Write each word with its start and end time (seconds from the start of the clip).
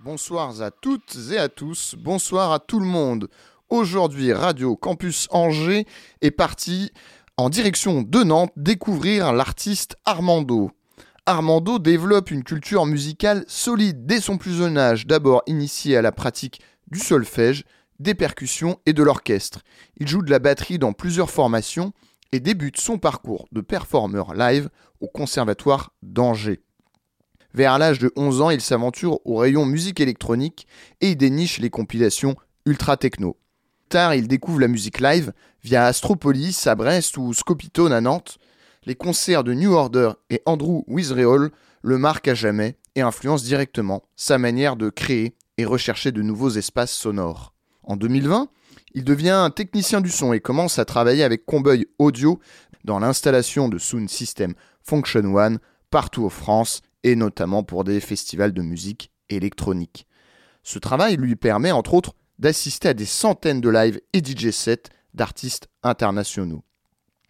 Bonsoir, 0.00 0.62
à 0.62 0.70
toutes 0.70 1.16
et 1.30 1.38
à 1.38 1.48
tous, 1.48 1.94
bonsoir 1.96 2.52
à 2.52 2.58
tout 2.58 2.80
le 2.80 2.86
monde. 2.86 3.28
Aujourd'hui, 3.68 4.32
Radio 4.32 4.74
Campus 4.74 5.28
Angers 5.30 5.86
est 6.22 6.30
parti 6.32 6.90
en 7.36 7.50
direction 7.50 8.02
de 8.02 8.24
Nantes 8.24 8.52
découvrir 8.56 9.32
l'artiste 9.32 9.96
Armando. 10.04 10.72
Armando 11.24 11.78
développe 11.78 12.32
une 12.32 12.42
culture 12.42 12.84
musicale 12.86 13.44
solide 13.46 14.06
dès 14.06 14.20
son 14.20 14.38
plus 14.38 14.54
jeune 14.54 14.76
âge, 14.76 15.06
d'abord 15.06 15.42
initié 15.46 15.96
à 15.96 16.02
la 16.02 16.10
pratique 16.10 16.60
du 16.90 16.98
solfège, 16.98 17.64
des 18.00 18.14
percussions 18.14 18.80
et 18.86 18.92
de 18.92 19.02
l'orchestre. 19.04 19.60
Il 19.98 20.08
joue 20.08 20.22
de 20.22 20.30
la 20.30 20.40
batterie 20.40 20.78
dans 20.78 20.92
plusieurs 20.92 21.30
formations 21.30 21.92
et 22.32 22.40
débute 22.40 22.80
son 22.80 22.98
parcours 22.98 23.46
de 23.52 23.60
performeur 23.60 24.34
live 24.34 24.68
au 25.00 25.06
Conservatoire 25.06 25.92
d'Angers. 26.02 26.60
Vers 27.52 27.78
l'âge 27.78 27.98
de 27.98 28.12
11 28.16 28.40
ans, 28.42 28.50
il 28.50 28.60
s'aventure 28.60 29.18
au 29.26 29.36
rayon 29.36 29.66
musique 29.66 30.00
électronique 30.00 30.66
et 31.00 31.10
il 31.10 31.16
déniche 31.16 31.58
les 31.58 31.70
compilations 31.70 32.36
ultra 32.64 32.96
techno. 32.96 33.36
Tard, 33.88 34.14
il 34.14 34.28
découvre 34.28 34.60
la 34.60 34.68
musique 34.68 35.00
live 35.00 35.32
via 35.64 35.86
Astropolis 35.86 36.66
à 36.66 36.76
Brest 36.76 37.16
ou 37.16 37.34
Scopitone 37.34 37.92
à 37.92 38.00
Nantes. 38.00 38.38
Les 38.86 38.94
concerts 38.94 39.42
de 39.42 39.52
New 39.52 39.72
Order 39.72 40.12
et 40.30 40.42
Andrew 40.46 40.84
Wizreol 40.86 41.50
le 41.82 41.98
marquent 41.98 42.28
à 42.28 42.34
jamais 42.34 42.76
et 42.94 43.00
influencent 43.00 43.44
directement 43.44 44.04
sa 44.14 44.38
manière 44.38 44.76
de 44.76 44.90
créer 44.90 45.34
et 45.58 45.64
rechercher 45.64 46.12
de 46.12 46.22
nouveaux 46.22 46.50
espaces 46.50 46.92
sonores. 46.92 47.52
En 47.82 47.96
2020, 47.96 48.48
il 48.94 49.04
devient 49.04 49.50
technicien 49.54 50.00
du 50.00 50.10
son 50.10 50.32
et 50.32 50.40
commence 50.40 50.78
à 50.78 50.84
travailler 50.84 51.24
avec 51.24 51.44
Comboy 51.44 51.86
Audio 51.98 52.38
dans 52.84 53.00
l'installation 53.00 53.68
de 53.68 53.78
Sound 53.78 54.08
System 54.08 54.54
Function 54.82 55.34
One 55.34 55.58
partout 55.90 56.24
en 56.24 56.30
France 56.30 56.82
et 57.04 57.16
notamment 57.16 57.62
pour 57.62 57.84
des 57.84 58.00
festivals 58.00 58.52
de 58.52 58.62
musique 58.62 59.12
électronique. 59.28 60.06
Ce 60.62 60.78
travail 60.78 61.16
lui 61.16 61.36
permet 61.36 61.72
entre 61.72 61.94
autres 61.94 62.14
d'assister 62.38 62.88
à 62.88 62.94
des 62.94 63.06
centaines 63.06 63.60
de 63.60 63.68
lives 63.68 64.00
et 64.12 64.18
DJ 64.24 64.50
sets 64.50 64.90
d'artistes 65.14 65.68
internationaux. 65.82 66.64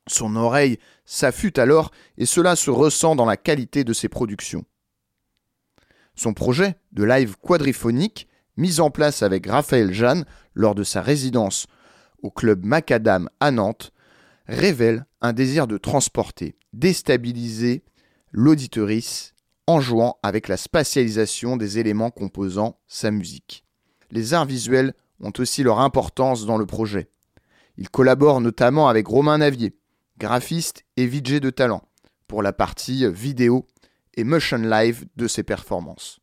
Son 0.06 0.34
oreille 0.36 0.78
s'affûte 1.04 1.58
alors 1.58 1.90
et 2.18 2.26
cela 2.26 2.56
se 2.56 2.70
ressent 2.70 3.14
dans 3.14 3.26
la 3.26 3.36
qualité 3.36 3.84
de 3.84 3.92
ses 3.92 4.08
productions. 4.08 4.64
Son 6.14 6.34
projet 6.34 6.76
de 6.92 7.04
live 7.04 7.36
quadriphonique, 7.40 8.28
mis 8.56 8.80
en 8.80 8.90
place 8.90 9.22
avec 9.22 9.46
Raphaël 9.46 9.92
Jeanne 9.92 10.24
lors 10.54 10.74
de 10.74 10.84
sa 10.84 11.00
résidence 11.00 11.66
au 12.22 12.30
club 12.30 12.64
Macadam 12.64 13.28
à 13.40 13.50
Nantes, 13.50 13.92
révèle 14.46 15.06
un 15.20 15.32
désir 15.32 15.66
de 15.66 15.78
transporter, 15.78 16.56
déstabiliser 16.72 17.84
l'auditorice 18.32 19.34
en 19.70 19.80
jouant 19.80 20.18
avec 20.22 20.48
la 20.48 20.56
spatialisation 20.56 21.56
des 21.56 21.78
éléments 21.78 22.10
composant 22.10 22.80
sa 22.88 23.10
musique. 23.10 23.64
Les 24.10 24.34
arts 24.34 24.46
visuels 24.46 24.94
ont 25.20 25.32
aussi 25.38 25.62
leur 25.62 25.78
importance 25.78 26.44
dans 26.44 26.58
le 26.58 26.66
projet. 26.66 27.08
Il 27.76 27.88
collabore 27.88 28.40
notamment 28.40 28.88
avec 28.88 29.06
Romain 29.06 29.38
Navier, 29.38 29.76
graphiste 30.18 30.84
et 30.96 31.06
VJ 31.06 31.40
de 31.40 31.50
talent, 31.50 31.82
pour 32.26 32.42
la 32.42 32.52
partie 32.52 33.08
vidéo 33.12 33.66
et 34.14 34.24
motion 34.24 34.58
live 34.58 35.06
de 35.14 35.28
ses 35.28 35.44
performances. 35.44 36.18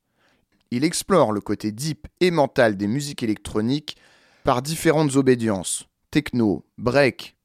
Il 0.69 0.83
explore 0.83 1.31
le 1.31 1.39
côté 1.39 1.71
deep 1.71 2.07
et 2.19 2.31
mental 2.31 2.75
des 2.75 2.87
musiques 2.87 3.23
électroniques 3.23 3.95
par 4.43 4.61
différentes 4.61 5.15
obédiences, 5.15 5.87
techno, 6.11 6.65
break 6.77 7.37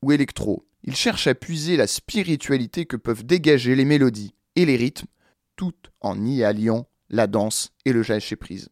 ou 0.00 0.12
électro. 0.12 0.66
Il 0.82 0.96
cherche 0.96 1.26
à 1.26 1.34
puiser 1.34 1.76
la 1.76 1.86
spiritualité 1.86 2.86
que 2.86 2.96
peuvent 2.96 3.24
dégager 3.24 3.76
les 3.76 3.84
mélodies 3.84 4.34
et 4.56 4.64
les 4.64 4.76
rythmes 4.76 5.06
tout 5.56 5.74
en 6.00 6.24
y 6.24 6.44
alliant 6.44 6.86
la 7.10 7.26
danse 7.26 7.72
et 7.84 7.92
le 7.92 8.02
lâcher 8.02 8.36
prise. 8.36 8.68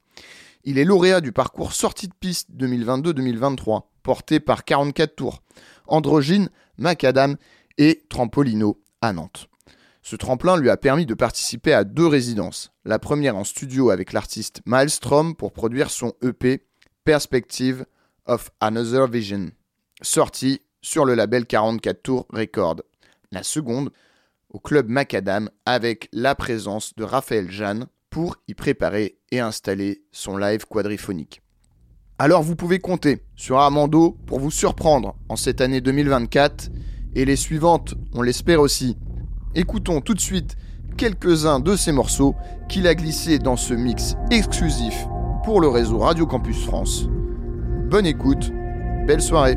Il 0.64 0.78
est 0.78 0.84
lauréat 0.84 1.20
du 1.20 1.32
parcours 1.32 1.72
sortie 1.72 2.08
de 2.08 2.14
piste 2.18 2.50
2022-2023, 2.56 3.82
porté 4.02 4.40
par 4.40 4.64
44 4.64 5.16
tours, 5.16 5.42
Androgyne, 5.86 6.50
Macadam 6.78 7.36
et 7.78 8.02
Trampolino 8.08 8.82
à 9.00 9.12
Nantes. 9.12 9.48
Ce 10.02 10.16
tremplin 10.16 10.56
lui 10.56 10.70
a 10.70 10.76
permis 10.76 11.06
de 11.06 11.14
participer 11.14 11.72
à 11.72 11.84
deux 11.84 12.06
résidences. 12.06 12.72
La 12.84 12.98
première 12.98 13.36
en 13.36 13.44
studio 13.44 13.90
avec 13.90 14.12
l'artiste 14.12 14.62
Maelstrom 14.64 15.34
pour 15.34 15.52
produire 15.52 15.90
son 15.90 16.14
EP 16.22 16.66
Perspective 17.04 17.84
of 18.26 18.50
Another 18.60 19.06
Vision, 19.06 19.50
sorti 20.02 20.60
sur 20.82 21.04
le 21.04 21.14
label 21.14 21.46
44 21.46 22.02
Tours 22.02 22.26
Record. 22.30 22.82
La 23.32 23.42
seconde 23.42 23.90
au 24.50 24.58
club 24.58 24.88
Macadam 24.88 25.48
avec 25.64 26.08
la 26.12 26.34
présence 26.34 26.94
de 26.96 27.04
Raphaël 27.04 27.50
Jeanne 27.50 27.86
pour 28.10 28.36
y 28.48 28.54
préparer 28.54 29.18
et 29.30 29.40
installer 29.40 30.02
son 30.12 30.36
live 30.36 30.66
quadriphonique. 30.66 31.42
Alors 32.18 32.42
vous 32.42 32.56
pouvez 32.56 32.80
compter 32.80 33.22
sur 33.36 33.58
Armando 33.58 34.18
pour 34.26 34.40
vous 34.40 34.50
surprendre 34.50 35.16
en 35.28 35.36
cette 35.36 35.60
année 35.60 35.80
2024 35.80 36.70
et 37.14 37.24
les 37.24 37.36
suivantes, 37.36 37.94
on 38.14 38.22
l'espère 38.22 38.60
aussi. 38.60 38.96
Écoutons 39.54 40.00
tout 40.00 40.14
de 40.14 40.20
suite 40.20 40.56
quelques-uns 40.96 41.60
de 41.60 41.76
ces 41.76 41.92
morceaux 41.92 42.34
qu'il 42.68 42.86
a 42.86 42.94
glissés 42.94 43.38
dans 43.38 43.56
ce 43.56 43.74
mix 43.74 44.16
exclusif 44.30 45.06
pour 45.44 45.60
le 45.60 45.68
réseau 45.68 45.98
Radio 45.98 46.26
Campus 46.26 46.62
France. 46.64 47.08
Bonne 47.88 48.06
écoute, 48.06 48.52
belle 49.06 49.22
soirée. 49.22 49.56